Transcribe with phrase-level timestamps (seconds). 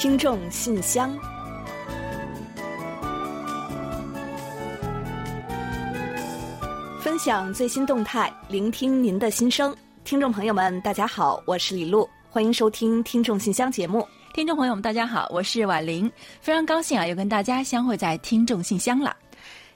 [0.00, 1.14] 听众信箱，
[7.02, 9.76] 分享最新动态，聆听您的心声。
[10.02, 14.08] 听众朋友们，大家好，我是李璐，欢迎收听《听众信箱》节目。
[14.32, 16.10] 听众朋友们，大家好，我是婉玲，
[16.40, 19.14] 非常高兴啊，又跟大家相会在《听众信箱》了。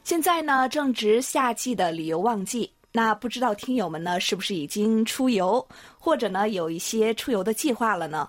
[0.04, 8.26] 现在呢，正值夏季的旅游旺季，那不知道听友们呢，是不是已经出游，或者呢，有一些出游的计划了呢？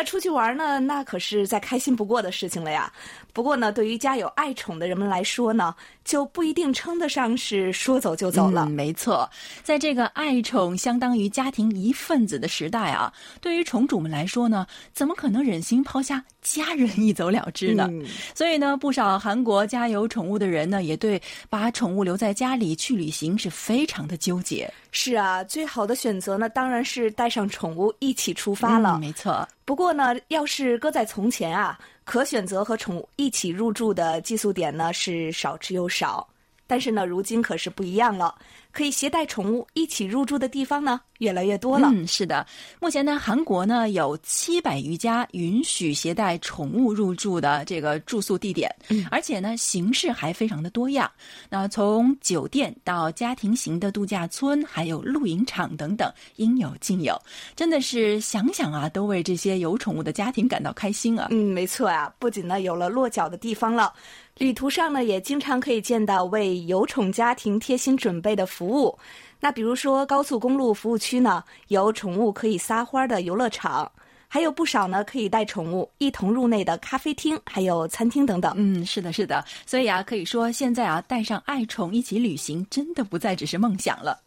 [0.00, 2.90] 那出去玩呢，那可是再开心不过的事情了呀。
[3.34, 5.74] 不过呢，对于家有爱宠的人们来说呢，
[6.10, 8.64] 就不一定称得上是说走就走了。
[8.64, 9.30] 嗯，没错，
[9.62, 17.88] 在这个爱宠相当于家庭一份子的时代啊，对于宠主们来说呢，怎么可能忍心抛下家人一走了之呢？
[18.34, 24.68] 所以呢，不少韩国家有宠物的人呢，也对把宠物留在家里去旅行是非常的纠结。
[24.90, 28.98] 是啊，最好的选择呢，当然是带上宠物一起出发了。
[28.98, 29.48] 没错。
[29.64, 36.26] 不过呢，要是搁在从前啊，可选择和宠物一起入住的寄宿点呢是少之又少。
[36.70, 38.32] 但是呢，如今可是不一样了。
[38.72, 41.88] 可以携带宠物一起入住的地方呢，越来越多了。
[41.92, 42.46] 嗯，是的，
[42.80, 51.10] 目前呢，韩国呢有七百余家允许携带宠物入住的这个住宿地点，嗯而且呢，形式还非常的多样。
[51.48, 57.20] 那从酒店到家庭型的度假村，还有露营场等等，应有尽有。
[57.56, 61.26] 真的是想想啊，都为这些有宠物的家庭感到开心啊。
[61.32, 63.92] 嗯，没错啊，不仅呢有了落脚的地方了，
[64.40, 68.46] 旅途上呢也经常可以见到为有宠家庭贴心准备的。
[68.46, 68.98] 服务，
[69.38, 73.92] 那比如说高速公路服务区呢，有宠物可以撒欢的游乐场，
[74.28, 78.54] 还有不少呢可以带宠物一同入内的咖啡厅，还有餐厅等等。
[78.56, 79.44] 嗯，是的，是的。
[79.66, 84.18] 所以啊，可以说现在啊，带上爱宠一起旅行，真的不再只是梦想了。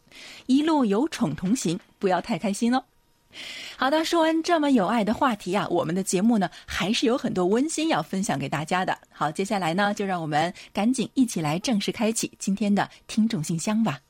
[0.46, 2.80] 一路有宠同行，不要太开心哦。
[3.76, 8.96] 好的，说完这么有爱的话题啊，我们的节目呢还是有很多温馨要分享给大家的。
[9.10, 14.00] 好，接下来呢，就让我们赶紧一起来正式开启今天的听众信箱吧。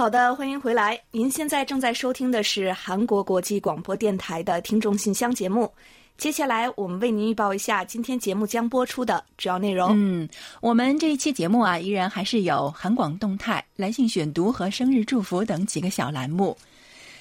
[0.00, 0.98] 好的，欢迎回来。
[1.10, 5.70] 您现在正在收听的是韩国国际广播电台的听众信箱节目。
[6.16, 9.90] 接下来，我们为您预报一下今天节目将播出的主要内容。
[9.92, 10.26] 嗯，
[10.62, 16.56] 我们这一期节目啊，依然还是有韩广动态、来信选读和生日祝福等几个小栏目。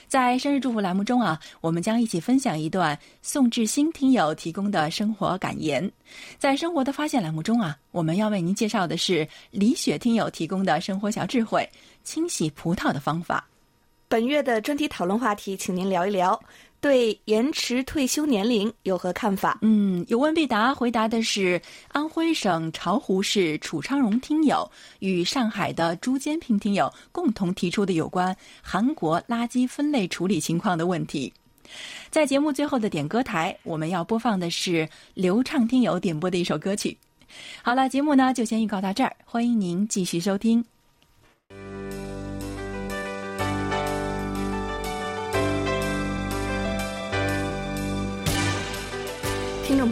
[0.07, 5.91] 在生日祝福栏目中啊，我们将一起分享一段宋志新听友提供的生活感言。
[6.37, 11.69] 在生活的发现栏目中啊，我们要为您介绍的是李雪听友提供的生活小智慧——
[12.03, 13.47] 清洗葡萄的方法。
[14.07, 16.39] 本月的专题讨论话题，请您聊一聊。
[16.81, 19.59] 对延迟退休年龄有何看法？
[19.61, 24.65] 嗯，有问必答，回答的是安徽省巢湖市楚昌荣听友
[24.99, 31.31] 与上海的朱坚平听友共同提出的有关韩国垃圾分类处理情况的问题。
[32.09, 36.97] 在节目最后的点歌台，我们要播放的是流畅听友点播的一首歌曲。
[37.61, 40.63] 好了，节目呢就先预告到这儿，欢迎您继续收听。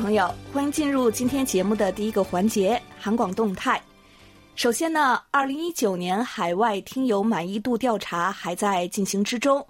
[0.08, 3.82] 朋友，欢迎进入今天节目的第一个环节——韩广动态。
[4.56, 9.68] 首先呢，二零一九年海外听友满意度调查还在进行之中，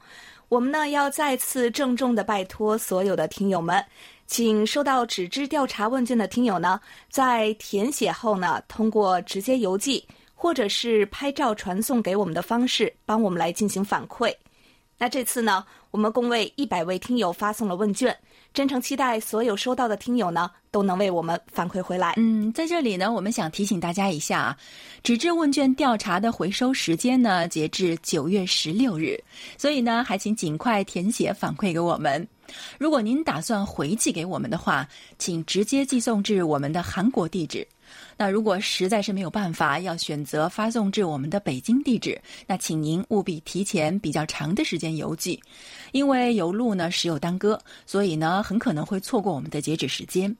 [0.48, 3.84] 我们呢要再次郑重的拜托所有的听友们，
[4.28, 14.32] 请收到纸质调查问卷的听友呢，在填写后呢，通过直接邮寄或者是拍照传送给我们的方式，帮我们来进行反馈。
[15.00, 18.16] 那这次呢，我们共为一百位听友发送了问卷。
[18.58, 22.16] 真诚期待所有收到的听友呢，都能为我们反馈回来。
[22.18, 24.58] 嗯，在这里呢，我们想提醒大家一下啊，
[25.04, 29.16] 纸质问卷调查的回收时间呢，截至九月十六日，
[29.60, 32.28] 所以呢，还请尽快填写反馈给我们。
[32.80, 34.88] 如果您打算回寄给我们的话，
[35.20, 37.68] 请直接寄送至我们的韩国地址。
[38.16, 45.42] 那如果实在是没有办法，要选择发送至我们的北京地址，那请您务必提前比较长的时间邮寄，
[45.92, 50.36] 因为邮路呢时有耽搁，所以呢很可能会错过我们的截止时间。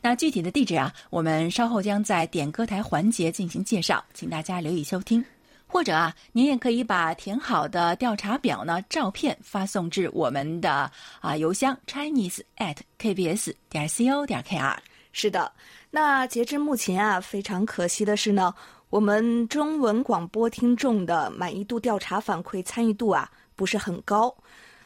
[0.00, 5.24] 那具体的地址啊，我们稍后将在点歌台环节进行介绍，请大家留意收听。
[5.68, 10.90] 或者啊，您也可以把填好的调查表呢照片发送至我们的
[11.20, 14.76] 啊邮箱 chinese at kbs 点 co 点 kr。
[15.18, 15.50] 是的。
[15.90, 18.54] 那截至目前啊，非常可惜的是呢，
[18.90, 24.34] 我们中文广播听众的满意度调查反馈参与度啊不是很高，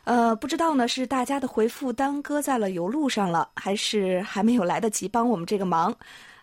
[0.04, 5.92] 呃，不知道呢是大家的回复耽搁在了邮路上了，还是还没有来得及帮我们这个忙，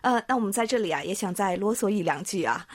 [0.02, 2.66] 呃，那我们在这里啊也想再啰嗦一两句啊，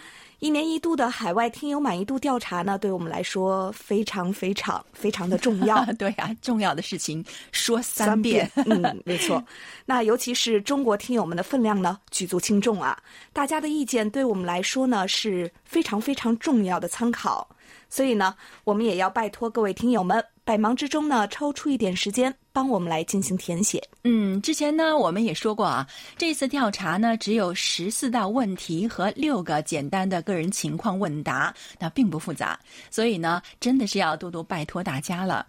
[0.44, 5.86] 一年一度的海外听友满意度调查呢，对我们来说非常非常非常的重要。
[5.98, 7.24] 对啊，重要的事情
[7.54, 8.52] 说三遍。
[8.66, 9.42] 嗯，没错。
[9.86, 13.02] 那尤其是中国听友们的分量呢，举足轻重啊。
[13.32, 17.48] 大家的意见对我们来说呢，是非常非常重要的参考。
[17.90, 18.36] 所以呢，
[18.66, 22.36] 我们也要拜托各位听友们，百忙之中呢，抽出一点时间。
[22.54, 23.84] 帮我们来进行填写。
[24.04, 25.86] 嗯，之前呢我们也说过啊，
[26.16, 32.58] 这次调查呢只有十四道问题和六个简单的个人情况问答，那并不复杂，
[32.92, 35.46] 所以呢真的是要多多拜托大家了。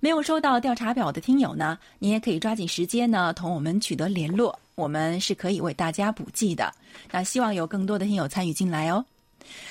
[0.00, 6.72] 没有收到调查表的听友呢，你也可以抓紧时间呢同我们取得联络，我们是可以为大家补寄的。
[7.10, 9.04] 那希望有更多的听友参与进来哦。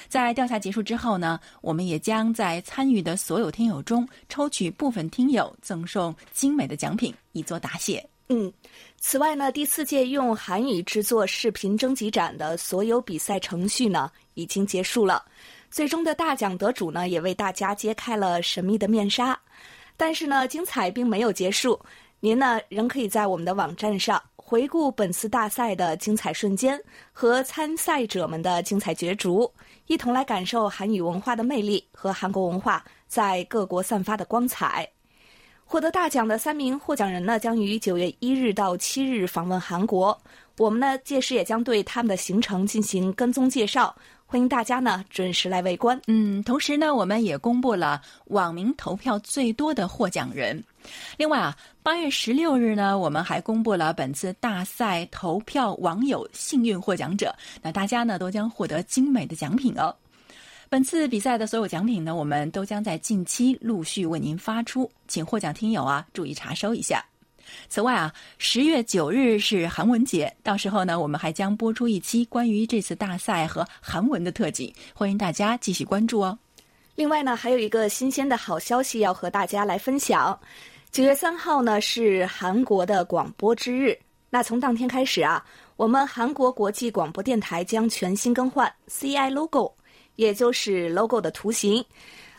[0.07, 8.05] 在调查结束之后呢，我们也将在参与的所有听友中抽取部分听友赠送精美的奖品，以作答谢。
[8.29, 8.51] 嗯，
[8.97, 15.25] 此外呢，第四届用韩语制作视频征集展的所有比赛程序呢已经结束了，
[15.69, 19.37] 最终的大奖得主呢也为大家揭开了神秘的面纱。
[19.97, 21.79] 但是呢，精彩并没有结束，
[22.23, 24.21] 您呢仍可以在我们的网站上。
[24.35, 26.79] 回顾本次大赛的精彩瞬间
[27.13, 29.51] 和参赛者们的精彩角逐，
[29.87, 34.87] 一同来感受韩语文化的魅力和韩国文化在各国散发的光彩。
[35.63, 40.15] 获得大奖的三名获奖人呢，将于九月一日到七日访问韩国。
[40.57, 43.95] 我们呢，届时也将对他们的行程进行跟踪介绍，
[44.25, 45.99] 欢迎大家呢准时来围观。
[46.07, 50.61] 嗯，同时呢，我们也公布了网民投票最多的获奖人。
[51.17, 59.95] 另外啊，八月十六日呢，我们还公布了本次大赛投票网友幸运获奖者，那大家呢都将获得精美的奖品哦。
[60.69, 67.03] 本次比赛的所有奖品呢，我们都将在近期陆续为您发出，请获奖听友啊注意查收一下。
[67.67, 76.39] 此外啊，十月九日是韩文节，到时候呢，我们还将播出一期关于这次大赛和韩文的特辑，欢迎大家继续关注哦。
[76.95, 80.39] 另外呢，还有一个新鲜的好消息要和大家来分享。
[80.91, 83.97] 九月三号呢是韩国的广播之日。
[84.29, 85.41] 那从当天开始啊，
[85.77, 89.73] 我们韩国国际广播电台将全新更换 CI logo，
[90.17, 91.83] 也就是 logo 的图形。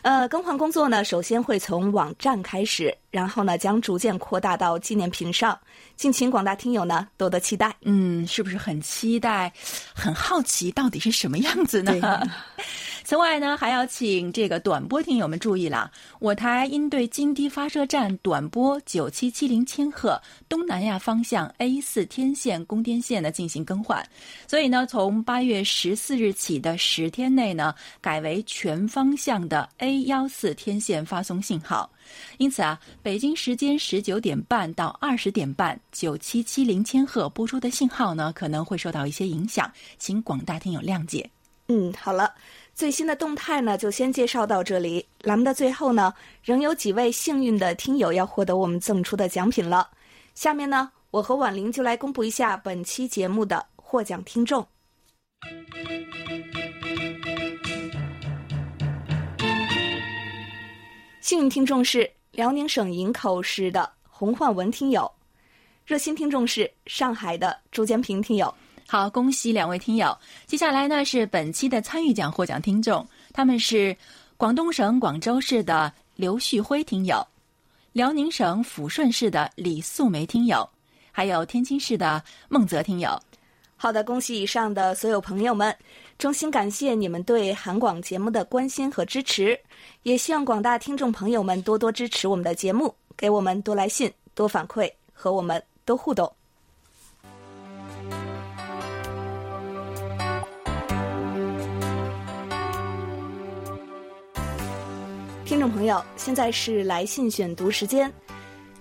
[0.03, 5.57] 呃，更换工作呢，首先会从网站开始，然后呢将逐渐扩大到纪念品上。
[5.95, 7.75] 敬请广大听友呢多多期待。
[7.81, 9.51] 嗯，是不是很期待？
[9.95, 12.21] 很好奇到底是什么样子呢？
[13.03, 24.03] 此外呢，还要请这个短波听友们注意了，我台应对金堤发射站短波九七七零千赫东南亚方向 A 四天线供电线呢进行更换，
[24.47, 31.89] 所以呢，从八月十四日起的十天内呢，改为全方向的 A 幺四天线发送信号。
[32.37, 41.29] 因此啊，北京时间十九点半到二十点半九七七零千赫播出的信号呢，可能会受到一些影响，请广大听友谅解。
[41.67, 42.33] 嗯，好了。
[42.75, 45.05] 最新的动态呢，就先介绍到这里。
[45.21, 49.87] 栏目的最后呢，仍有几位幸运的听友要获得我们赠出的奖品了。
[50.33, 54.65] 下面呢，我和婉玲就来公布一下本期节目的获奖听众。
[61.21, 65.09] 幸运听众是辽宁省营口市的洪焕文听友，
[65.85, 68.53] 热心听众是上海的朱建平听友。
[68.93, 70.15] 好，恭喜两位听友。
[70.45, 73.97] 接下来呢是本期的参与奖获奖听众，他们是
[74.37, 77.25] 广东省广州市的刘旭辉听友，
[77.91, 80.69] 辽宁省抚顺市的李素梅听友，
[81.11, 83.19] 还有天津市的孟泽听友。
[83.75, 85.75] 好的，恭喜以上的所有朋友们，
[86.19, 89.59] 衷心感谢你们对韩广节目的关心和支持，
[90.03, 96.31] 也希望广大听众朋友们多多支持我们的节目，给我们多来信、多反馈，和我们多互动。
[105.53, 108.11] 听众朋友，现在是来信选读时间。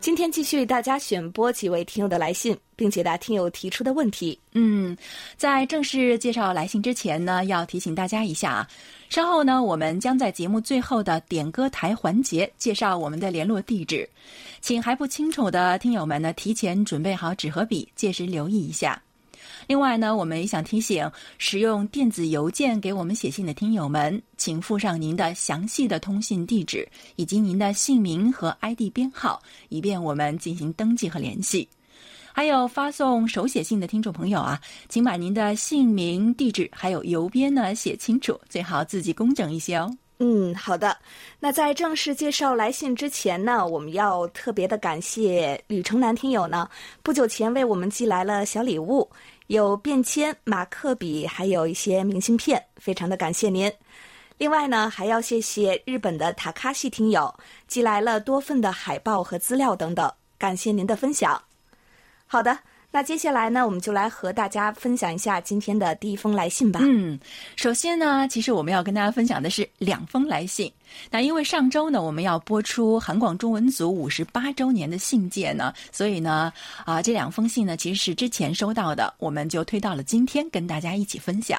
[0.01, 4.41] 今天继续为大家选播几位听友的来信，并解答听友提出的问题。
[4.53, 4.97] 嗯，
[5.37, 8.69] 在正式介绍来信之前呢，要提醒大家一下啊，
[9.11, 14.09] 稍后呢，我们将在节目最后的点歌台环节介绍我们的联络地址，
[14.63, 18.99] 请还不清楚的听友们呢，提前准备好纸和笔，届时留意一下。
[19.67, 31.69] 另外呢，我们也想提醒使用电子邮件给我们写信的听友们，请附上您的详细的通信地址以及您的姓名和 ID 编号，以便我们进行登记和联系。
[32.35, 39.95] 还有发送手写信的听众朋友啊，请把您的姓名、地址还有邮编呢写清楚，最好字迹工整一些哦。
[40.19, 40.97] 嗯，好的。
[41.41, 46.67] 那在正式介绍来信之前呢，我们要特别的感谢吕城南听友呢，
[47.03, 49.11] 不久前为我们寄来了小礼物。
[49.53, 53.71] 有便签、马克笔，还有一些明信片，非常的感谢您。
[54.39, 57.35] 另外呢，还要谢谢日本的塔卡西听友
[57.69, 61.43] 寄来了多份的海报和资料等等，感谢您的分享。
[62.27, 62.61] 好的。
[62.95, 66.79] 那接下来呢，我们就来和大家分享一下今天的第一封来信吧。
[66.83, 67.19] 嗯，
[67.57, 70.71] 首先呢，其实我们要跟大家分享的是两封来信。
[71.11, 76.53] 那因为上周呢，我们要播出韩广中文组五十八周年的信件呢，所以呢，
[76.85, 81.59] 啊，这两封信呢，其实是之前收到的，我们就推到了今天跟大家一起分享。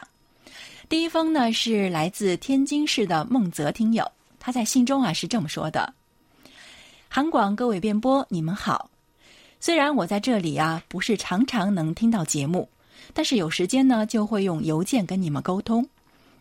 [0.87, 4.07] 第一封呢是来自天津市的孟泽听友，
[4.39, 5.91] 他在信中啊是这么说的
[7.09, 8.87] ：“韩广各位编播，你们好。”
[9.63, 12.67] 虽然我在这里啊，不是常常能听到节目，
[13.13, 15.87] 但是有时间呢，就会用邮件跟你们沟通。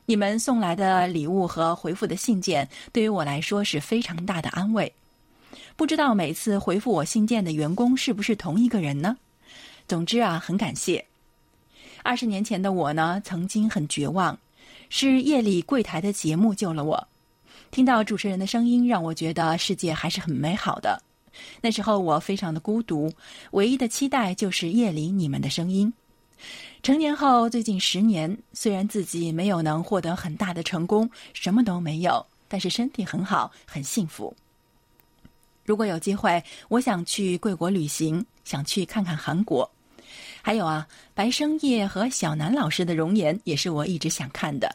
[0.07, 4.93] 你们送来的礼物和回复的信件，对于我来说是非常大的安慰。
[5.77, 9.17] 不知道每次回复我信件的员工是不是同一个人呢？
[9.87, 11.05] 总之啊，很感谢。
[12.03, 14.37] 二十年前的我呢，曾经很绝望，
[14.91, 17.07] 是夜里柜台的节目救了我。
[17.71, 21.01] 听到主持人的声音，让我觉得世界还是很美好的。
[21.61, 23.13] 那时候我非常的孤独，
[23.53, 25.93] 唯一的期待就是夜里你们的声音。
[26.83, 34.35] 成年后，最近十年，虽然自己没有能获得很大的成功，什么都没有，但是身体很好，很幸福。
[35.65, 39.71] 如果有机会，我想去贵国旅行，想去看看韩国。
[40.43, 44.75] 还有啊，白生叶和小南老师的容颜也是我一直想看的。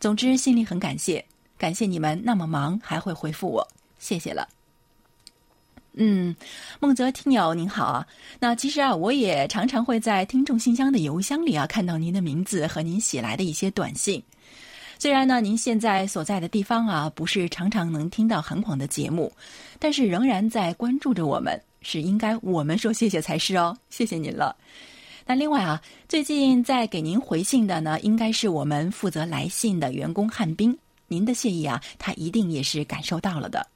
[0.00, 1.22] 总之，心里很感谢，
[1.58, 3.68] 感谢你们那么忙还会回复我，
[3.98, 4.48] 谢谢了。
[5.96, 6.34] 嗯，
[6.80, 8.06] 孟泽听友您好啊。
[8.40, 14.22] 那其实啊，我也常常会在听众信箱的邮箱里啊看到您的名字和您写来的一些短信。
[14.98, 19.32] 虽然呢，您现在所在的地方啊不是常常能听到韩广的节目，
[19.78, 24.56] 但是仍然在关注着我们，是应该我们说谢谢才是哦，谢谢您了。
[25.26, 33.66] 那另外啊，最近在给您回信的呢，应该是我们负责来信的员工汉斌，您的谢意啊，他一定也是感受到了的。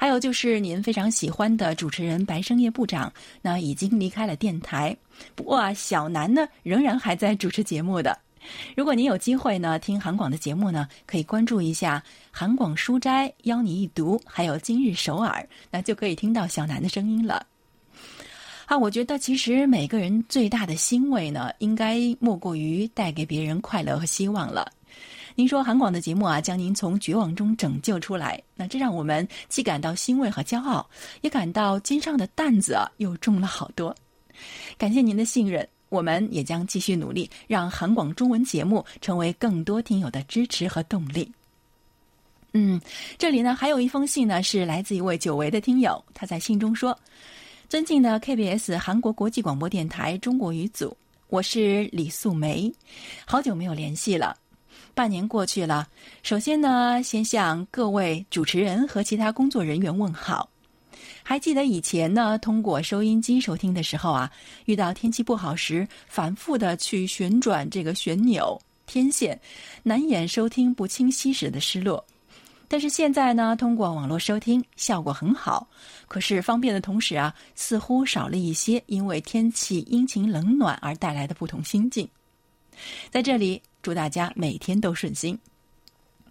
[0.00, 4.96] 还有就是您非常喜欢的主持人白生叶部长，那已经离开了电台。
[5.34, 8.18] 不过啊，小南呢仍然还在主持节目的。
[8.74, 17.46] 如果您有机会呢听韩广的节目呢，可以关注一下韩广书斋邀你一读，还有今日首尔，那就可以听到小南的声音了。
[18.64, 24.72] 啊，我觉得其实每个人最大的欣慰呢，应该莫过于带给别人快乐和希望了。
[25.40, 30.86] 您说韩广的节目啊，将您从绝望中拯救出来，那这让我们既感到欣慰和骄傲，
[31.22, 33.96] 也感到肩上的担子啊又重了好多。
[34.76, 41.32] 感谢您的信任，我们也将继续努力，让韩广中文节目成为更多听友的支持和动力。
[42.52, 42.78] 嗯，
[43.16, 46.94] 这里呢还有一封信呢，是来自一位久违的听友，他在信中说
[47.66, 50.94] ：“尊敬的 KBS 韩国国际广播电台中国语组，
[51.28, 52.70] 我是李素梅，
[53.24, 54.36] 好久没有联系了。”
[55.00, 55.88] 半年过去了，
[56.22, 60.46] 首先呢，先向各位主持人和其他工作人员问好。
[61.22, 64.30] 还记得以前呢，通过收音机收听的时候啊，
[64.66, 69.40] 遇到天气不好时，反复的去旋转这个旋钮天线，
[69.82, 72.04] 难掩收听不清晰时的失落。
[72.68, 75.66] 但是现在呢，通过网络收听效果很好，
[76.08, 82.06] 可是方便的同时啊，似乎少了一些因为天气阴晴冷暖而带来的不同心境。
[83.10, 83.62] 在这里。
[83.82, 85.38] 祝大家每天都顺心，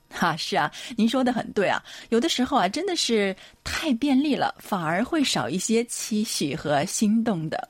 [0.09, 1.83] 哈，是啊，您说的很对啊。
[2.09, 7.69] 有的时候啊，真的是太便利了，反而会少一些期许和心动的。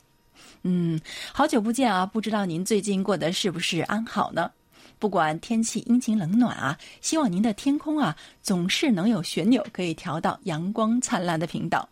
[0.64, 1.00] 嗯，
[1.34, 4.52] 好久不见啊，不知道您最近过得是不是安好呢？
[5.00, 11.88] 不管天气阴晴冷暖啊，希望您的天空啊，总是能有旋钮可以调到阳光灿烂的频道，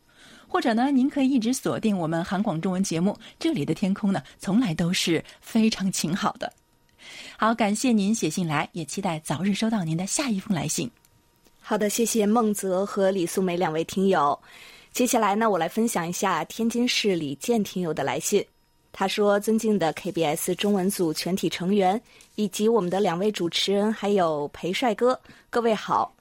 [0.45, 6.51] 或者呢，您可以一直锁定我们韩广中文节目，这里的天空呢，从来都是非常晴好的。
[7.37, 10.89] 好，感谢您写信来，也期待早日收到您的下一封来信。
[11.59, 14.39] 好的，谢谢孟泽和李素梅两位听友。
[14.93, 18.45] 接下来呢，我来分享一下天津市李健听友的来信。
[18.91, 22.01] 他说：“尊敬的 KBS 中文组全体成员，
[22.33, 25.19] 以及我们的两位主持人，还有裴帅哥，
[25.51, 26.11] 各位好。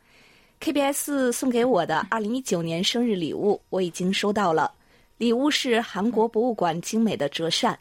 [0.60, 4.70] KBS 送给我的2019年生日礼物，我已经收到了。
[5.16, 7.78] 礼物是韩国博物馆精美的折扇。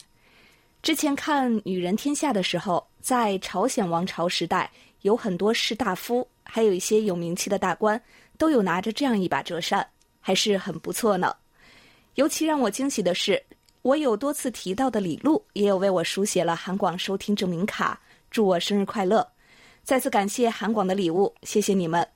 [0.86, 4.70] 之前看《女人天下》的时候。”在朝鲜王朝时代，
[5.02, 8.00] 有很多士大夫，还有一些有名气的大官，
[8.38, 9.84] 都有拿着这样一把折扇，
[10.20, 11.34] 还是很不错呢。
[12.14, 13.40] 尤其让我惊喜的是，
[13.82, 18.00] 我有多次提到的李璐也有为我书写了韩广收听证明卡，
[18.30, 19.26] 祝我生日快乐。
[19.82, 22.06] 再次感谢韩广的礼物，谢谢你们。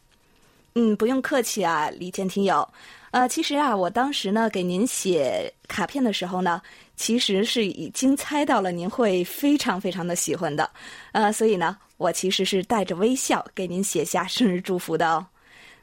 [0.75, 2.69] 嗯，不用客气啊，李健听友。
[3.13, 6.63] 呃，其实啊，我当时呢给您写卡片的时候呢，
[7.01, 10.71] 其实是已经猜到了您会非常非常的喜欢的，
[11.13, 15.27] 呃，所以呢，我其实是带着微笑给您写下生日祝福的哦。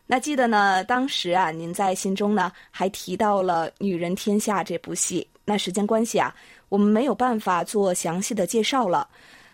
[0.05, 5.27] 那记得呢，当时啊，您在信中呢还提到了《女人天下》这部戏。
[5.43, 6.35] 那时间关系啊，
[6.69, 9.09] 我们没有办法做详细的介绍了，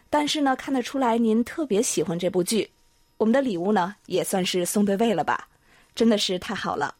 [0.10, 2.70] 但是呢，看得出来您特别喜欢这部剧。
[3.15, 5.48] 我们的礼物呢，也算是送对位了吧？
[5.96, 6.93] 真的是太好了。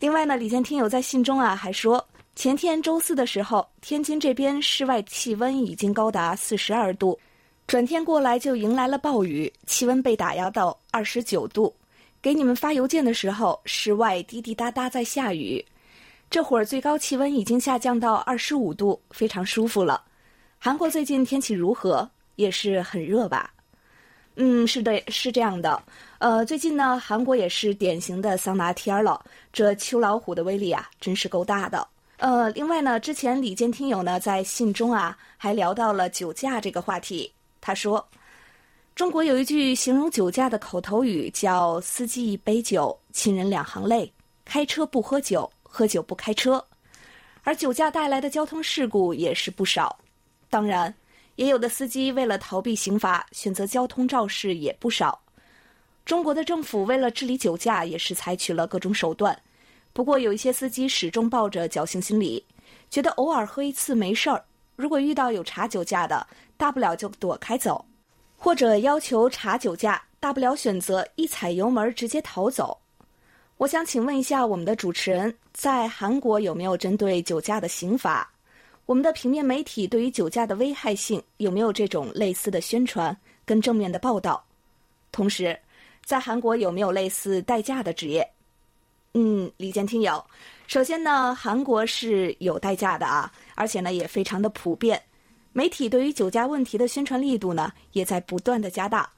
[0.00, 7.18] 另外呢，李健听友在信中啊还说，前天周四的时候，天津这边室外气温已经高达四十二度，
[7.66, 11.72] 转天过来就迎来了暴雨，气温被打压到二十九度。
[12.20, 15.64] 给你们发邮件的时候，室外滴滴答答在下雨，
[16.28, 20.02] 这会儿最高气温已经下降到二十五度，非常舒服了。
[20.58, 22.08] 韩国最近天气如何？
[22.34, 23.52] 也是很热吧？
[24.34, 25.80] 嗯，是的，是这样的。
[26.18, 31.86] 呃，最近呢，韩国也是典型的桑拿天了，这秋老虎的威力啊，真是够大的。
[32.16, 38.06] 呃，另外呢，之前李健听友呢在信中啊还聊到了酒驾这个话题，他说。
[38.94, 44.12] 中国有一句形容酒驾的口头语，叫“司机一杯酒，亲人两行泪”。
[44.46, 46.64] 开车不喝酒，喝酒不开车。
[47.42, 49.98] 而酒驾带来的交通事故也是不少。
[50.48, 50.94] 当然，
[51.34, 55.20] 也有的司机为了逃避刑罚，选择交通肇事也不少。
[56.04, 59.36] 中国的政府为了治理酒驾，也是采取了各种手段。
[59.94, 62.44] 不过，有一些司机始终抱着侥幸心理，
[62.90, 64.44] 觉得偶尔喝一次没事儿。
[64.74, 67.82] 如果遇到有查酒驾的，大不了就躲开走。
[68.36, 72.76] 或者要求查酒驾，大不了选择一踩油门直接逃走。
[73.56, 78.28] 我想请问一下我们的主持人，在韩国有没有针对酒驾的刑法？
[78.86, 84.44] 我们的平面媒体对于酒驾的危害性有没有这种类似的宣传跟正面的报道？
[85.12, 85.56] 同时，
[86.04, 88.28] 在韩国有没有类似代驾的职业？
[89.16, 90.22] 嗯，李健听友，
[90.66, 95.00] 首先呢，韩国是有代驾的啊，而且呢也非常的普遍。
[95.52, 99.08] 媒体对于酒驾问题的宣传力度呢，也在不断的加大。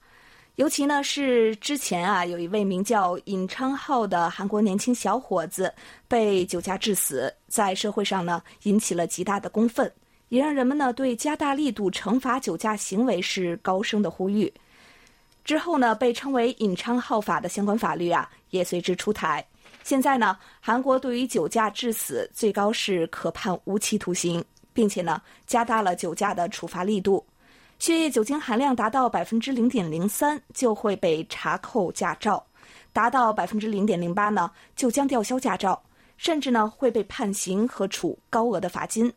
[0.57, 5.73] 尤其呢是之前啊，有一位名叫尹昌浩的韩国年轻小伙子
[6.07, 9.91] 被酒驾致死，在社会上呢引起了极大的公愤，
[10.29, 14.53] 也让人们呢对加大力度惩罚酒驾行为是高声的呼吁。
[15.43, 19.43] 之后呢，被称为尹昌浩法的相关法律啊，也随之出台。
[19.87, 24.45] 现在呢，韩国对于酒驾致死，最高是可判无期徒刑。
[24.73, 27.25] 并且呢，加大了酒驾的处罚力度，
[27.79, 32.45] 血液酒精含量达到百分之零点零三就会被查扣驾照，
[32.93, 35.83] 达到百分之零点零八呢就将吊销驾照，
[36.19, 39.11] 甚至呢会被判刑和处高额的罚金。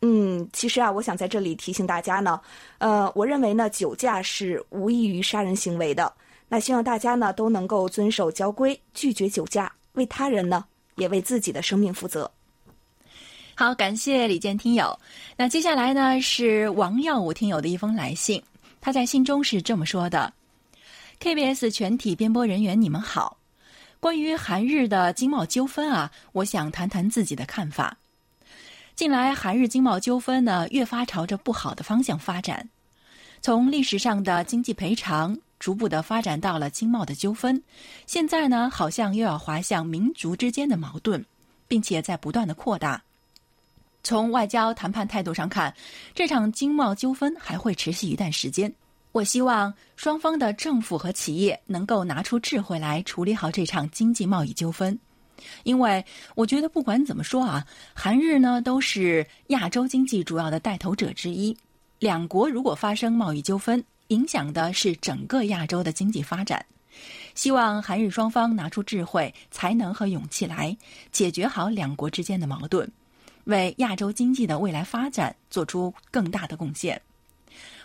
[0.00, 2.40] 嗯，其实啊，我想在这里提醒大家呢，
[2.78, 6.12] 呃，我认为呢，酒驾是无异于杀人行为的。
[6.48, 10.64] 那希望大家呢都能够遵守交规，拒绝酒驾，为他人呢
[10.96, 12.30] 也为自己的生命负责。
[13.54, 14.98] 好，感谢李健听友。
[15.36, 18.42] 那接下来呢是王耀武听友的一封来信，
[18.80, 20.32] 他在信中是这么说的
[21.20, 23.36] ：“KBS 全体编播人员，你们好。
[23.98, 27.98] 关于韩日的经贸纠纷啊，我想谈谈自己的看法。
[28.94, 32.66] 近来韩日经贸纠纷呢，越发朝着不好的方向发展，
[33.42, 37.62] 从历史上的经济赔偿，逐步的发展到了经贸的纠纷，
[38.06, 41.24] 现在呢，好像又要滑向民族之间的矛盾，
[41.68, 43.00] 并且在不断的扩大。”
[44.02, 45.72] 从外交谈判态度上看，
[46.14, 48.72] 这场经贸纠纷还会持续一段时间。
[49.12, 54.98] 我希望双方的政府和企业能够拿出智慧来处理好这场经济贸易纠纷，
[55.64, 56.02] 因为
[56.34, 61.54] 我觉得不管怎么说啊，韩日呢都是亚洲经济主要的带头者之一。
[61.98, 66.64] 两国如果发生贸易纠纷，影响的是整个亚洲的经济发展。
[67.34, 70.76] 希望韩日双方拿出智慧、才能和勇气来
[71.10, 72.88] 解决好两国之间的矛盾。
[73.44, 77.00] 为亚洲经济的未来发展做出更大的贡献。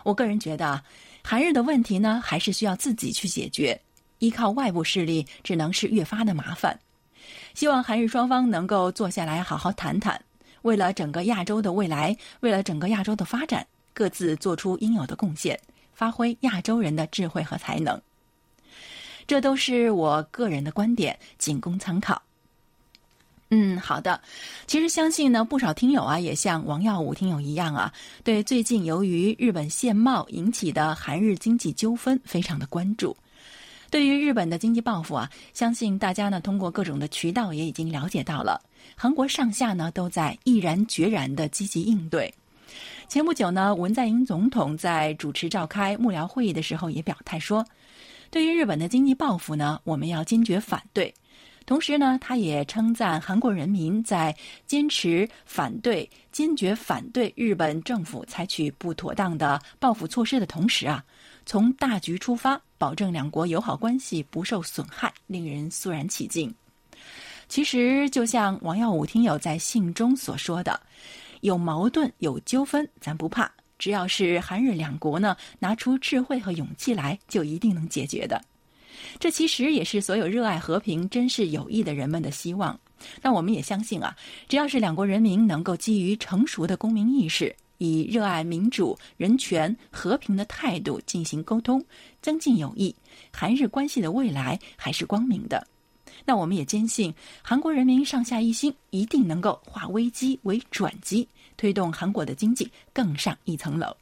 [0.04, 0.84] 我个人觉得，
[1.24, 3.80] 韩日的问题呢，还是需要自己去解决，
[4.20, 6.78] 依靠外部势力只能是越发的麻烦。
[7.54, 10.20] 希望韩日双方能够坐下来好好谈谈，
[10.64, 15.60] 为了整个亚洲的未来，为了整个亚洲的发展，各自做出应有的贡献，
[15.96, 18.00] 发挥亚洲人的智慧和才能。
[19.26, 22.22] 这都是我个人的观点，仅供参考。
[23.50, 24.20] 嗯，好的。
[24.68, 33.16] 其实相信呢，不少听友啊，也像王耀武听友一样啊，对最近由于日本限贸引起的韩日经济纠纷非常的关注。
[33.92, 38.60] 对于日本的经济报复啊，相信大家呢通过各种的渠道也已经了解到了。
[38.96, 42.34] 韩国上下呢都在毅然决然的积极应对。
[43.08, 47.66] 前不久呢，文在寅总统在主持召开幕僚会议的时候也表态说。
[48.30, 51.14] 对于日本的经济报复呢，我们要坚决反对。
[51.66, 54.36] 同时呢，他也称赞韩国人民在
[54.68, 61.04] 坚持反对、坚决反对日本政府采取不妥当的报复措施的同时啊，
[61.46, 66.54] 从大局出发，保证两国友好关系不受损害，令人肃然起敬。
[67.48, 70.80] 其实，就像王耀武听友在信中所说的，
[71.46, 78.44] 有矛盾、有纠纷，咱不怕，只要是韩日两国呢拿出智慧和勇气来，就一定能解决的。
[79.20, 82.78] 这其实也是所有热爱和平、珍视友谊的人们的希望。
[83.22, 84.16] 那我们也相信啊，
[84.50, 91.86] 只要是两国人民能够基于成熟的公民意识，以热爱民主、人权、和平的态度进行沟通，
[92.24, 92.96] 增进友谊，
[93.32, 95.68] 韩日关系的未来还是光明的。
[96.24, 101.28] 那我们也坚信，韩国人民上下一心，一定能够化危机为转机，
[101.58, 103.96] 推动韩国的经济更上一层楼。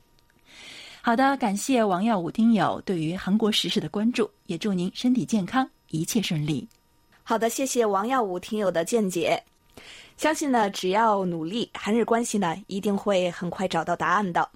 [1.02, 6.68] 好的，感谢王耀武听友对于韩国时事的关注，也祝您身体健康，一切顺利。
[7.24, 9.44] 好的，谢谢王耀武听友的见解。
[10.16, 14.48] 相信呢，只要努力，韩日关系呢一定会很快找到答案的。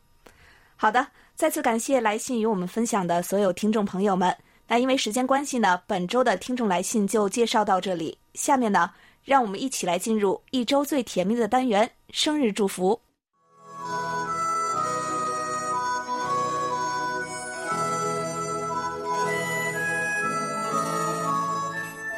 [0.76, 1.06] 好的，
[1.36, 4.36] 再次感谢来信与我们分享的所有听众朋友们。
[4.68, 8.18] 那因为时间关系呢，本周的听众来信就介绍到这里。
[8.36, 8.92] 下面呢，
[9.28, 12.98] 让我们一起来进入一周最甜蜜的单元——生日祝福。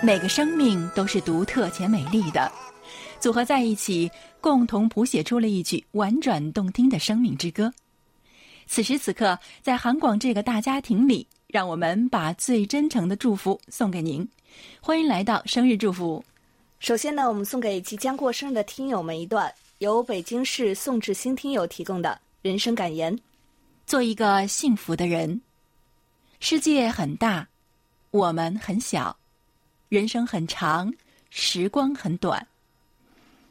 [0.03, 2.51] 每个生命都是独特且美丽的，
[3.19, 7.73] 组合在一起，共同谱写出了一曲婉转动听的生命之歌。
[8.67, 14.29] 此时此刻，在韩广这个大家庭里，让我们把最真诚的祝福送给您。
[14.79, 16.23] 欢迎来到生日祝福。
[16.79, 23.19] 首先呢，我们送给即将过生日的听友们一段由北京市宋志新听友提供的人生感言：
[23.85, 25.41] 做一个幸福的人。
[26.39, 27.49] 世界很大，
[28.11, 29.17] 我们很小。
[29.89, 30.93] 人生很长，
[31.29, 32.47] 时光很短。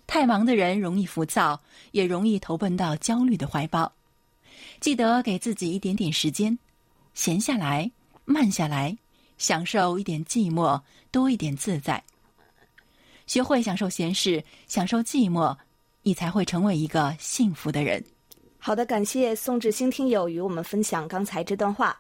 [0.06, 1.60] 太忙的人容易浮躁，
[1.90, 3.92] 也容易投奔到焦虑的怀抱。
[4.80, 6.58] 记得给自己一点点时间，
[7.12, 7.90] 闲下来，
[8.24, 8.96] 慢下来，
[9.36, 12.02] 享受一点寂寞，多一点自在。
[13.28, 15.54] 学会享受闲适，享受寂寞，
[16.02, 18.02] 你才会成为一个幸福的人。
[18.58, 21.96] 好的，感谢宋志新听友与我们分享刚才这段话。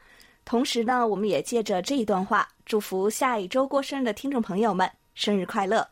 [0.46, 5.86] 同时呢，我们也借着这一段话，祝福下一周过生日的听众朋友们生日快乐。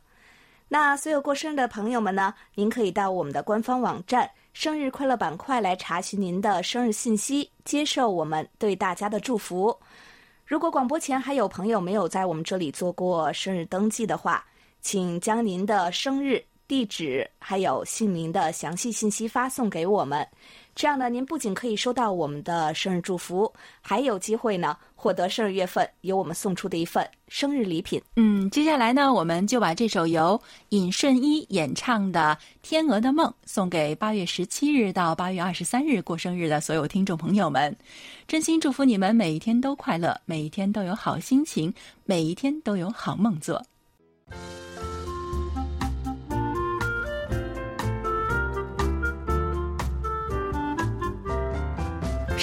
[0.68, 9.78] 那所有过生日的朋友们呢，您可以到我们的官方网站“生日快乐”板块来查询您的生日信息，接受我们对大家的祝福。
[10.46, 14.42] 如果广播前还有朋友没有在我们这里做过生日登记的话，
[14.86, 20.24] 请将您的生日地址还有姓名的详细信息发送给我们。
[20.76, 28.00] 这样呢，您不仅可以收到我们的生日祝福，还有机会呢获得生日月份由我们送出的一份生日礼品。
[28.14, 37.76] 嗯，接下来呢，我们就把这首由尹顺一演唱的《天鹅的梦》送给八月十七日到八月二十三日过生日的所有听众朋友们，
[38.28, 43.60] 真心祝福你们每一天都快乐，每一天都有好心情，每一天都有好梦做。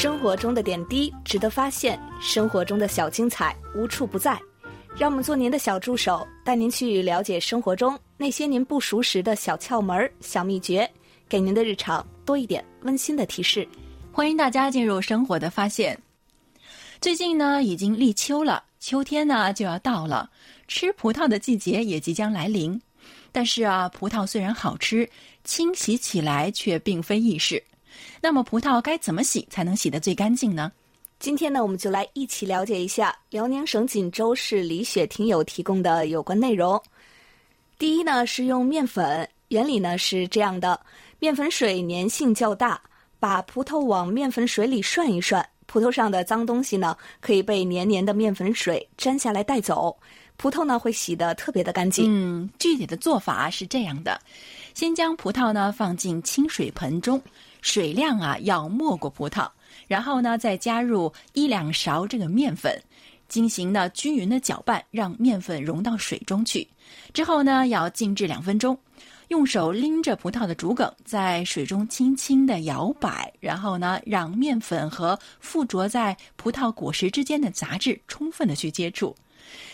[0.03, 4.37] 生活中的点滴值得发现，生活中的小精彩无处不在。
[4.97, 10.91] 让我们做您的小助手，带您去了解生活中那些您不熟识的小窍门、小秘诀，
[11.29, 13.65] 给您的日常多一点温馨的提示。
[14.11, 15.97] 欢迎大家进入生活的发现。
[16.99, 20.29] 最近呢，已经立秋了，秋天呢就要到了，
[20.67, 22.77] 吃葡萄的季节也即将来临。
[23.31, 25.09] 但是啊，葡萄虽然好吃，
[25.45, 27.63] 清洗起来却并非易事。
[28.21, 30.71] 那么葡萄该怎么洗才能洗得最干净呢？
[31.19, 36.81] 今天呢，我们就来一起了解一下辽宁省锦州市李雪听友提供的有关内容。
[37.79, 40.79] 第一呢，是用面粉，原理呢是这样的：
[41.19, 42.81] 面粉水粘性较大，
[43.19, 49.97] 把葡萄往面粉水里涮一涮，葡萄上的脏东西呢可以被黏黏的面粉水粘下来带走，
[50.35, 52.05] 葡萄呢会洗得特别的干净。
[52.09, 54.19] 嗯，具体的做法是这样的：
[54.73, 57.21] 先将葡萄呢放进清水盆中。
[57.63, 59.49] 水量啊要没过葡萄，
[59.87, 62.77] 然后呢再加入一两勺这个面粉，
[63.29, 66.67] 进行呢均匀的搅拌，让面粉融到水中去。
[67.13, 68.77] 之后呢要静置两分钟，
[69.29, 79.15] 用手拎着葡萄的竹梗，在水中轻轻的摇摆，然后呢让面粉和附着在葡萄果实之间的杂质充分的去接触。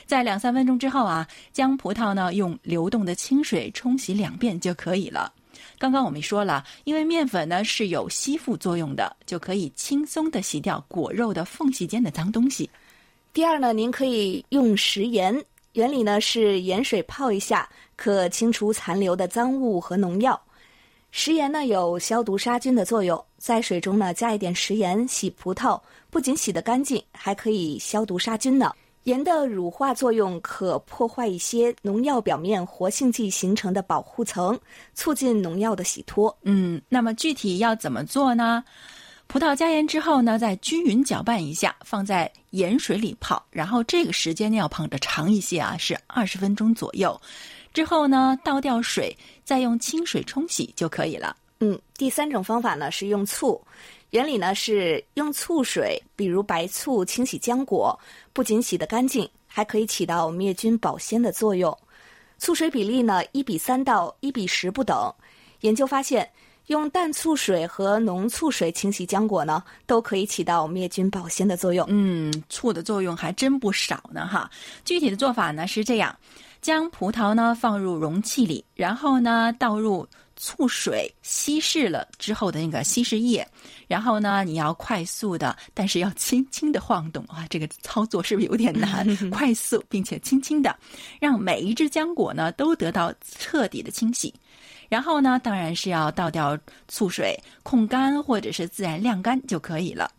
[0.05, 5.33] 在两三分钟之后啊，将葡萄呢用流动的清水冲洗两遍就可以了。
[5.79, 12.69] 刚刚我们说了，因为面粉呢是有吸附作用的，就可以轻松的洗掉果肉的缝隙间的脏东西。
[13.31, 15.41] 第二呢，您可以用食盐，
[15.73, 20.39] 原理呢是盐水泡一下，可清除残留的脏物和农药。
[21.11, 28.73] 食盐呢有消毒杀菌的作用，在水中呢加一点食盐洗葡萄，不仅洗得干净，还可以消毒杀菌呢。
[29.03, 34.59] 盐的乳化作用可破坏一些农药表面活性剂形成的保护层，
[34.93, 36.35] 促进农药的洗脱。
[36.43, 38.63] 嗯，那么具体要怎么做呢？
[39.27, 47.19] 葡萄加盐之后呢，再均匀搅拌一下，放在盐水里泡，然后这个时间呢要捧的长一些啊，是二十分钟左右。
[47.71, 51.35] 之后呢，倒掉水，再用清水冲洗就可以了。
[51.59, 53.61] 嗯，第三种方法呢是用醋，
[54.11, 57.97] 原理呢是用醋水，比如白醋清洗浆果，
[58.33, 61.77] 不仅洗得干净，还可以起到灭菌保鲜的作用。
[62.39, 65.13] 醋水比例呢一比三到一比十不等。
[65.59, 66.27] 研究发现，
[66.67, 71.85] 用淡醋水和浓醋水清洗浆果呢，都可以起到灭菌保鲜的作用。
[71.89, 74.49] 嗯，醋的作用还真不少呢哈。
[74.83, 76.17] 具体的做法呢是这样：
[76.61, 80.07] 将葡萄呢放入容器里，然后呢倒入。
[80.41, 83.45] 醋水稀释了之后的那个稀释液，
[83.89, 89.05] 然后呢，你要快速的，但是要轻轻的晃动啊，这个操作是不是有点难？
[89.29, 90.73] 快速并且轻轻的，
[91.19, 94.33] 让每一只浆果呢都得到彻底的清洗。
[94.87, 100.09] 然后呢，当然是要倒掉醋水，控干或者是自然晾干就可以了。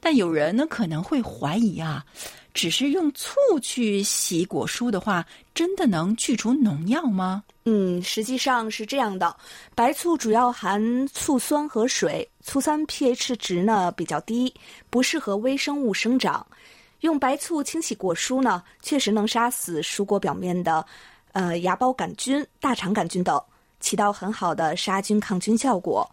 [0.00, 2.04] 但有人呢可能会怀疑啊，
[2.52, 7.44] 只是用醋去洗果蔬的话，真的能去除农药吗？
[7.64, 9.36] 嗯，实际上是这样的，
[9.74, 14.52] 白醋主要含醋酸和水，醋酸 pH 值呢比较低，
[14.88, 16.44] 不适合微生物生长。
[17.00, 20.84] 用白醋清洗果蔬呢，确实能杀死蔬果表面的，
[21.32, 23.40] 呃，芽孢杆菌、大肠杆菌等，
[23.78, 26.10] 起到很好的杀菌抗菌效果。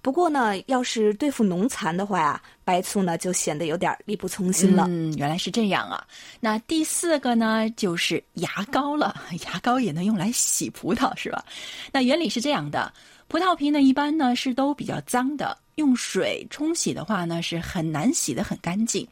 [0.00, 4.86] 不过呢，要是对付农残的话呀，白醋呢就显得有点力不从心了。
[4.88, 6.06] 嗯，原来是这样啊。
[6.40, 9.14] 那第四个呢，就是牙膏了。
[9.44, 11.44] 牙膏也能用来洗葡萄，是吧？
[11.92, 12.92] 那原理是这样的：
[13.26, 19.06] 葡萄皮呢，一般呢是都比较脏的，用水冲洗的话呢，是很难洗得很干净。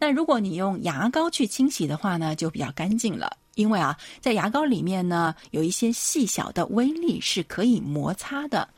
[0.00, 3.36] 那如果你用牙膏去清洗的话呢，就比较干净了。
[3.56, 8.68] 因为啊，在牙膏里面呢，有一些细小的微粒是可以摩擦的。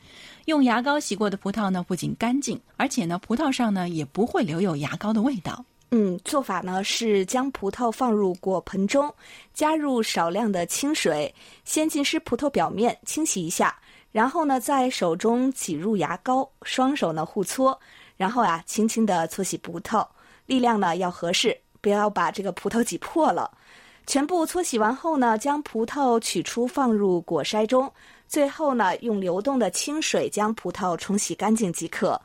[0.47, 5.65] 用牙膏洗过的葡萄呢，不仅干净，而且呢，葡萄上呢也不会留有牙膏的味道。
[5.91, 9.13] 嗯，做法呢是将葡萄放入果盆中，
[9.53, 13.77] 加入少量的清水，先浸湿葡萄表面，清洗一下，
[14.13, 17.77] 然后呢，在手中挤入牙膏，双手呢互搓，
[18.17, 20.07] 然后啊，轻轻的搓洗葡萄，
[20.47, 23.51] 力量呢要合适，不要把这个葡萄挤破了。
[24.07, 27.93] 全部搓洗完后呢，将葡萄取出，放入果筛中。
[28.29, 32.21] 最后呢，用流动的清水将葡萄冲洗干净即可。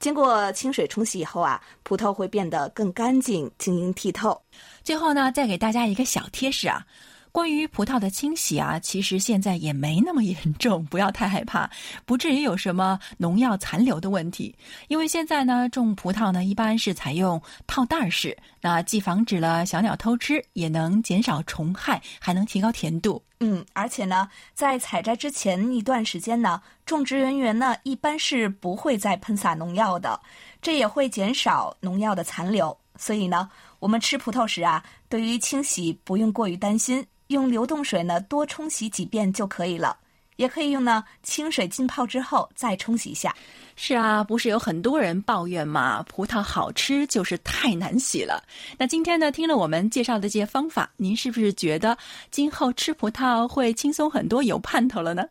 [0.00, 4.40] 经过清水冲洗以后啊，葡萄会变得更干净、晶莹剔透。
[4.82, 6.84] 最后呢，再给大家一个小贴士啊。
[7.34, 11.68] 关于葡萄的清洗啊，其实现在也没那么严重，不要太害怕，
[12.06, 14.54] 不至于有什么农药残留的问题。
[14.86, 23.20] 因为现在呢，种葡萄呢一般是采用套袋式，那既防止了小鸟偷吃，也能减少虫害，还能提高甜度。
[23.40, 30.20] 嗯，而且呢，在采摘之前一段时间呢，种植人员呢一般是不会再喷洒农药的，
[30.62, 32.78] 这也会减少农药的残留。
[32.96, 37.04] 所以呢，我们吃葡萄时啊，对于清洗不用过于担心。
[37.34, 39.94] 用流动水呢多冲洗几遍就可以了，
[40.36, 43.34] 也可以用呢清水浸泡之后再冲洗一下。
[43.76, 46.00] 是啊，不是有很多人抱怨吗？
[46.08, 48.40] 葡萄好吃就是太难洗了。
[48.78, 51.98] 那今天呢，听了我们介绍的这些方法，您是不是觉得
[52.30, 55.24] 今后吃葡萄会轻松很多、有盼头了呢？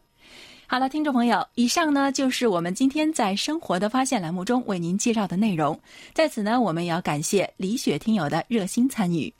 [0.67, 5.79] 好了，听众朋友，以上呢就是我们今天在生活的发现栏目中为您介绍的内容。
[6.13, 9.33] 在此呢，我们也要感谢李雪听友的热心参与。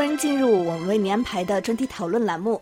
[0.00, 2.58] 欢迎进入我们为您安排的专题讨论栏目。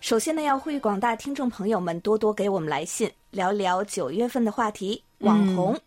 [0.00, 5.78] 首先呢，要呼吁广大听众朋友们多多给我们来信，聊聊九月份的话题——网红。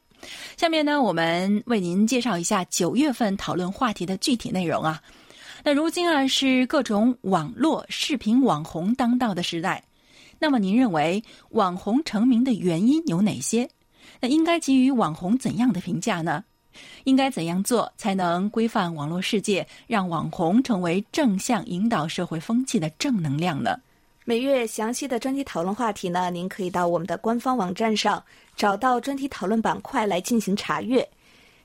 [0.55, 5.01] 下面呢，我们为您介绍一下九月份讨论话题的具体内容啊。
[5.61, 9.83] 那如今啊，是各种网络视频网红当道的时代。
[10.39, 13.69] 那么，您认为网红成名的原因有哪些？
[14.21, 16.45] 那应该给予网红怎样的评价呢？
[17.05, 23.77] 应该怎样做才能规范网络世界，让网红成为正向引导社会风气的正能量呢？
[24.25, 28.23] 每月详细的专题讨论话题呢，您可以到我们的官方网站上
[28.55, 31.05] 找到专题讨论板块来进行查阅。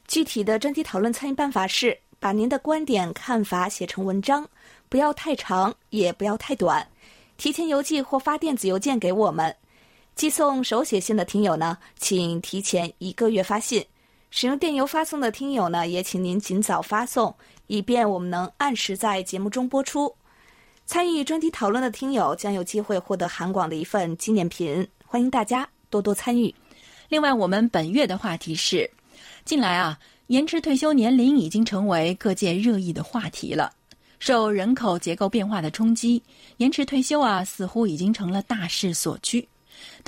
[0.09, 4.49] 具体的专题讨论参与办法是：把您的观点看法写成文章，
[4.89, 6.85] 不要太长，也不要太短，
[7.37, 9.55] 提前邮寄或发电子邮件给我们。
[10.17, 13.81] 寄送手写信的听友呢，请提前一个月发信；
[14.31, 17.35] 使用电邮发送的听友呢，也请您尽早发送，
[17.67, 20.15] 以便我们能按时在节目中播出。
[20.85, 26.55] 参与专题讨论的听友将有机会获得韩广的一份纪念品，欢迎大家多多参与。
[27.09, 28.91] 另外，我们本月的话题是：
[29.45, 33.73] 近来啊，延迟退休年龄已经成为各界热议的话题了。
[34.19, 36.23] 受人口结构变化的冲击，
[36.59, 39.49] 延迟退休啊，似乎已经成了大势所趋。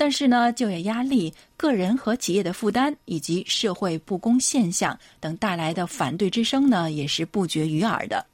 [0.01, 8.25] 但是呢，就业压力、个人和企业的负担以及社会不公现象等带来的反对之声呢，也是不绝于耳的。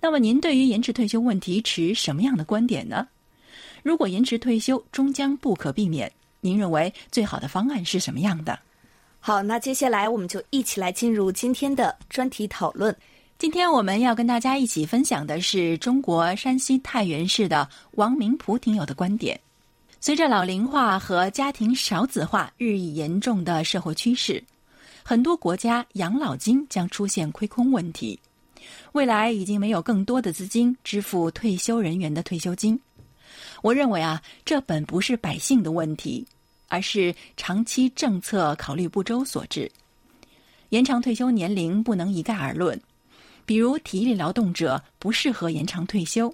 [0.00, 3.06] 那么，您对于延迟退休问题持什么样的观点呢？
[3.84, 8.58] 如果延迟退休终将不可避免，您认为最好的方案是什么样的？
[9.20, 12.92] 好，那接下来我们就一起来进入今天的专题讨论。
[13.38, 19.38] 今天我们要跟大家一起分享的是中国山西太原市的王明璞听友的观点。
[20.00, 24.42] 随着老龄化和家庭少子化日益严重的社会趋势，
[25.02, 28.18] 很多国家养老金将出现亏空问题。
[28.92, 32.78] 未来已经没有更多的资金支付退休人员的退休金。
[33.60, 36.24] 我认为啊，这本不是百姓的问题，
[36.68, 39.70] 而是长期政策考虑不周所致。
[40.68, 42.80] 延长退休年龄不能一概而论。
[43.44, 46.32] 比如体力劳动者不适合延长退休，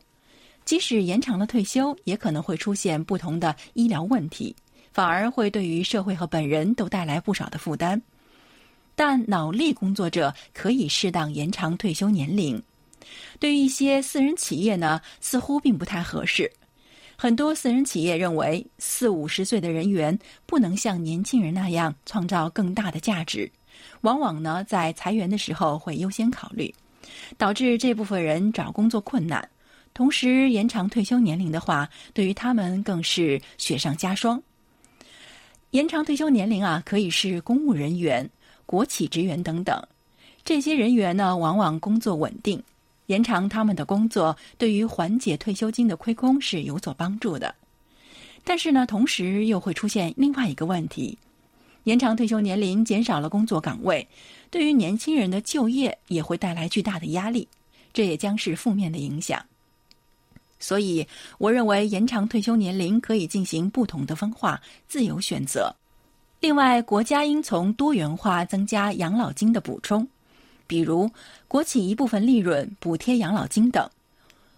[0.65, 4.55] 即使延长了退休，也可能会出现不同的医疗问题，
[4.93, 8.01] 反而会对于社会和本人都带来不少的负担。
[8.95, 12.63] 但脑力工作者可以适当延长退休年龄，
[13.39, 16.51] 对于一些私人企业呢，似乎并不太合适。
[17.17, 23.51] 很多私人企业认为，四五十岁的人员不能像年轻人那样创造更大的价值，
[24.01, 26.75] 往往呢在裁员的时候会优先考虑。
[27.37, 29.47] 导致这部分人找工作困难，
[29.95, 34.43] 同时延长退休年龄的话，对于他们更是雪上加霜。
[35.71, 38.29] 延长退休年龄啊，可以是公务人员、
[38.67, 39.81] 国企职员等等，
[40.45, 42.61] 这些人员呢，往往工作稳定，
[43.07, 47.55] 延长他们的工作，对于缓解退休金的亏空是有所帮助的。
[48.43, 51.17] 但是呢，同时又会出现另外一个问题：
[51.85, 54.07] 延长退休年龄，减少了工作岗位。
[54.51, 57.47] 对于年轻人的就业也会带来巨大的压力，
[57.93, 59.45] 这也将是负面的影响。
[60.65, 65.71] 所以，我认为延长退休年龄可以进行不同的分化，自由选择。
[66.41, 70.09] 另外，国家应从多元化增加养老金的补充，
[70.67, 71.11] 比如
[71.47, 73.87] 国企一部分利润补贴养老金等。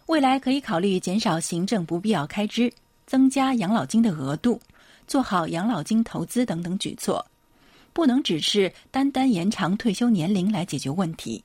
[0.07, 2.73] 未来可以考虑减少行政不必要开支，
[3.05, 4.61] 增加养老金的额度，
[5.09, 7.27] 做好养老金投资等等举措。
[7.93, 11.43] 不能只是单单延长退休年龄来解决问题。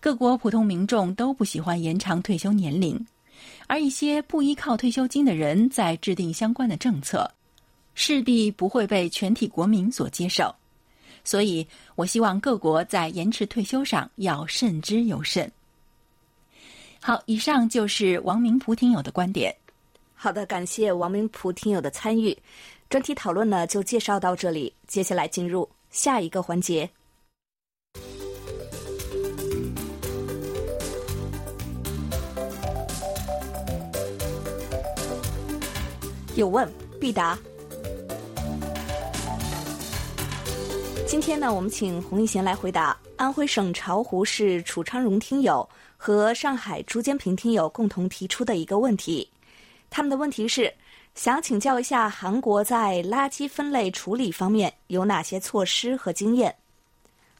[0.00, 2.98] 各国普通民众都不喜欢延长退休年龄，
[3.70, 7.30] 而一些不依靠退休金的人在制定相关的政策，
[7.94, 10.52] 势必不会被全体国民所接受。
[11.22, 15.48] 所以，我希望各国在延迟退休上要慎之又慎。
[17.00, 19.54] 好，以上就是王明普听友的观点。
[20.14, 22.36] 好的，感谢王明普听友的参与。
[22.88, 24.74] 专题讨论呢，就介绍到这里。
[24.88, 26.90] 接下来进入下一个环节，
[36.40, 36.66] 有问
[36.98, 37.38] 必答。
[41.06, 49.30] 今天呢，我们请洪一贤来回答安徽省巢湖市楚昌荣听友和上海朱坚平听友共同提出的一个问题。
[49.90, 50.72] 他们的问题是。
[51.16, 56.54] 想请教一下，韩国在垃圾分类处理方面有哪些措施和经验？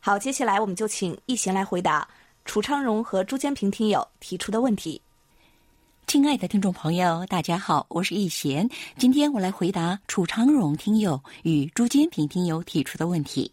[0.01, 2.07] 好，接下来我们就请一贤来回答
[2.45, 5.01] 楚昌荣和朱坚平听友提出的问题。
[6.11, 8.69] 亲爱的听众朋友，大家好，我是易贤，
[8.99, 13.53] 今天我来回答楚昌荣听友与朱坚平听友提出的问题。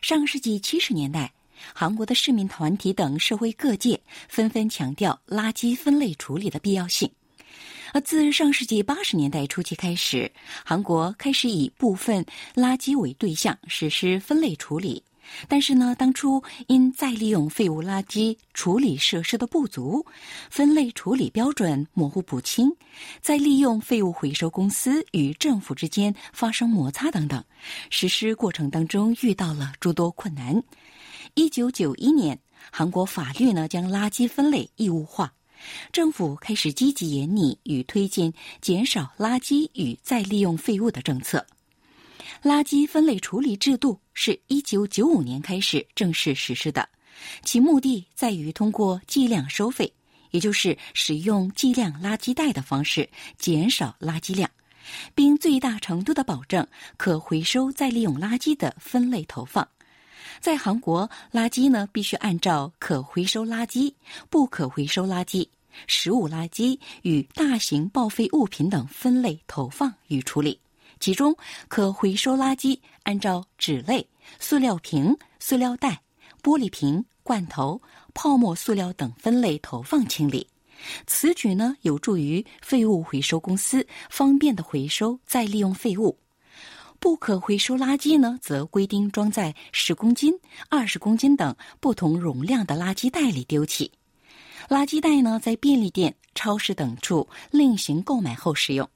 [0.00, 1.32] 上世纪七十年代，
[1.74, 7.10] 韩国的市民团体等社会各界纷纷强调垃圾分类处理的必要性。
[7.92, 10.30] 而自上世纪八十年代初期开始，
[10.64, 12.24] 韩国开始以部分
[12.54, 15.02] 垃圾为对象实施分类处理。
[15.48, 20.04] 但是呢，当初因再利用废物垃圾处理设施的不足，
[20.50, 22.70] 分类处理标准模糊不清，
[23.20, 27.44] 再利用废物回收公司与政府之间发生摩擦等等，
[27.90, 30.62] 实施过程当中遇到了诸多困难。
[31.34, 32.38] 一九九一年，
[32.70, 35.32] 韩国法律呢将垃圾分类义务化。
[35.92, 41.46] 政府开始积极研拟与推进减少垃圾与再利用废物的政策。
[42.42, 46.88] 垃圾分类处理制度是一九九五年开始正式实施的，
[47.42, 49.92] 其目的在于通过计量收费，
[50.30, 54.50] 也就是使用计量垃圾袋的方式减少垃圾量，
[55.14, 56.66] 并最大程度的保证
[56.96, 59.66] 可回收再利用垃圾的分类投放。
[60.40, 63.92] 在韩国，垃圾呢必须按照可回收垃圾、
[64.30, 65.46] 不可回收垃圾、
[65.86, 70.58] 食物垃圾与大型报废物品等分类投放与处理。
[71.00, 71.34] 其中，
[71.66, 74.06] 可回收垃圾按照纸类、
[74.38, 76.02] 塑料瓶、塑料袋、
[76.42, 77.80] 玻璃瓶、罐头、
[78.12, 80.46] 泡沫塑料等分类投放清理。
[81.06, 86.18] 此举呢，有助于废物回收公司方便的回收再利用废物。
[86.98, 90.34] 不可回收垃圾呢，则规定装在十公斤、
[90.68, 93.90] 二十公斤等不同容量的垃圾袋里丢弃。
[94.68, 98.86] 垃圾袋呢，在便利店、超市等处另行购买后使用。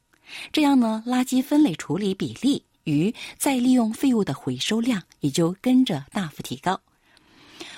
[0.52, 6.80] 这样呢，垃圾分类处理比例与再利用废物的回收量也就跟着大幅提高。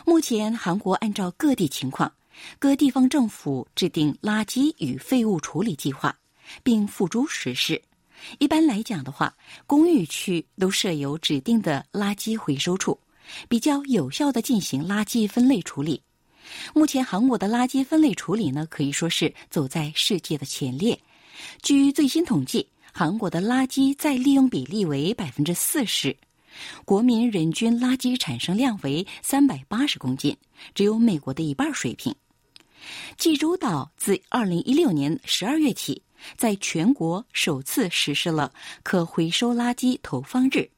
[0.05, 2.13] 目前，韩国按照各地情况，
[2.59, 6.17] 各地方政府制定垃圾与废物处理计划，
[6.63, 7.81] 并付诸实施。
[8.39, 9.35] 一般来讲的话，
[9.67, 12.99] 公寓区都设有指定的垃圾回收处，
[13.49, 16.01] 比较有效的进行垃圾分类处理。
[16.73, 20.99] 目前韩国的垃圾分类处理呢，可以说是走在世界的前列。
[21.63, 26.17] 据最新统计，韩国的垃圾再利用比例为百分之四十，
[26.85, 30.37] 国民人均垃圾产生量为三百八十公斤，
[30.75, 32.15] 只有美国的一半水平。
[33.19, 36.03] 济州岛自二零一六年十二月起。
[36.39, 38.51] 在全国首次实施了
[38.83, 40.69] 可回收垃圾投放日，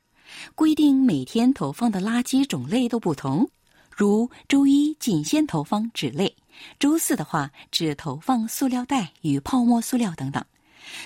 [0.56, 3.48] 规定每天投放的垃圾种类都不同，
[3.96, 6.34] 如周一仅限投放纸类，
[6.78, 10.44] 周四的话只投放塑料袋与泡沫塑料等等。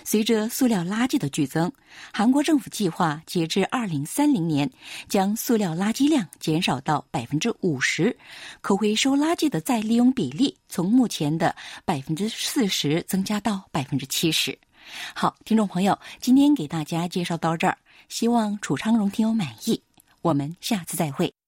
[0.05, 1.73] 随着塑料垃圾的剧增，
[2.13, 4.71] 韩国政府计划截至二零三零年
[5.09, 8.17] 将塑料垃圾量减少到百分之五十，
[8.61, 14.57] 可回收垃圾的再利用比例从目前的百分之四十增加到百分之七十。
[15.15, 17.77] 好，听众朋友，今天给大家介绍到这儿，
[18.09, 19.83] 希望楚昌荣听友满意。
[20.21, 21.42] 我们下次再会。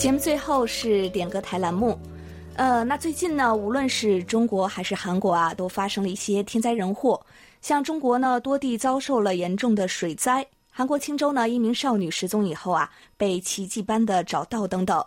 [0.00, 1.98] 节目最后是点歌台栏目，
[2.54, 7.20] 呃，那最近呢，无论是中国还是韩国啊，都发生了一些天灾人祸。
[7.60, 15.04] 像中国呢，多地遭受了严重的水灾；韩国青州呢，一名少女失踪以后啊，被奇迹般的找到等等。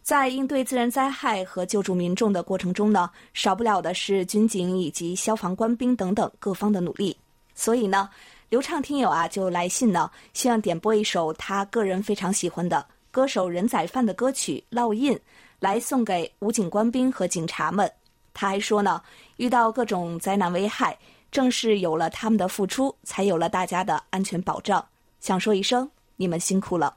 [0.00, 7.14] 在应对自然灾害和救助民众的过程中呢，少不了的是军警以及消防官兵等等各方的努力。
[7.54, 8.08] 所以呢，
[8.48, 12.86] 刘畅听友啊就来信呢，希望点播一首他个人非常喜欢的。
[13.12, 15.12] 歌手任宰范的歌曲《烙印》
[15.60, 17.88] 来送给武警官兵和警察们。
[18.34, 19.00] 他还说呢，
[19.36, 20.98] 遇到各种灾难危害，
[21.30, 24.84] 正是有了他们的付出，才有了大家的安全保障。
[25.20, 26.96] 想说一声，你们辛苦了。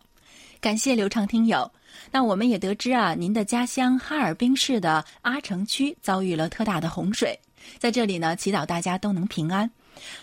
[0.61, 1.69] 感谢刘畅听友。
[2.11, 7.37] 那我们也得知啊，您的家乡哈尔滨市的阿城区遭遇了特大的洪水，
[7.77, 9.69] 在这里呢，祈祷大家都能平安。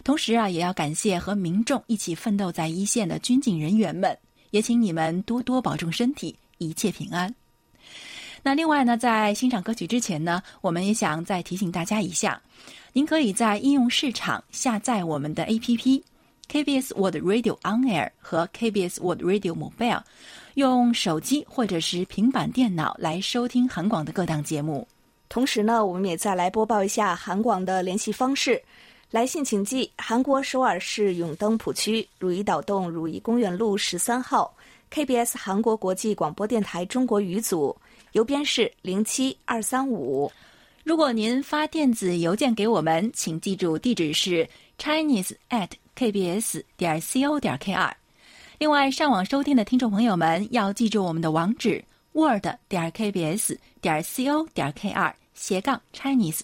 [0.02, 4.16] 同时啊，也要感谢和民众一起奋斗在一线的军警人员们。
[4.52, 7.34] 也请你们多多保重身体，一切平安。
[8.44, 12.40] 那另外呢，在欣赏歌曲之前呢，我们也想再提醒大家一下：
[12.92, 16.02] 您可以在应用市场下载我们的 APP
[16.48, 20.02] KBS World Radio On Air 和 KBS World Radio Mobile，
[20.54, 24.86] 用手机或者是平板电脑来收听韩广的各档节目。
[25.28, 28.62] 同时呢，我们也再来播报一下韩广的联系方式。
[29.12, 34.50] 来信请寄韩国首尔市永登浦区汝矣岛洞汝矣公园路十三号
[34.90, 37.76] KBS 韩国国际广播电台中国语组，
[38.12, 40.32] 邮编是零七二三五。
[40.82, 44.48] 如果您发电子邮件给我们，请记住地址是
[44.78, 47.92] chinese at kbs 点 co 点 kr。
[48.56, 56.40] 另外，上网收听的听众朋友们要记住我们的网址 word 点 kbs 点 co 点 kr 斜杠 chinese。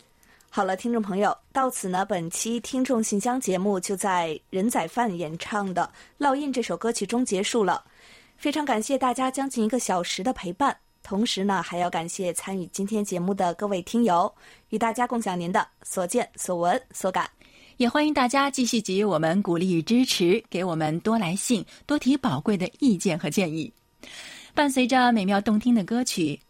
[0.58, 5.88] 好了，听众朋友，到此呢，本期听众信箱节目就在任宰范演唱的
[6.26, 7.84] 《烙印》这首歌曲中结束了。
[8.36, 14.34] 非常感谢大家将近一个小时的陪伴，同时呢，还要感谢参与今天节目的各位听友，
[14.70, 17.30] 与大家共享您的所见所闻所感。
[17.76, 23.72] 也欢迎大家继续给予我们鼓励与支持，给我们多来信，多提宝贵的意见和建议。
[24.56, 26.40] 伴随着美妙动听的歌曲。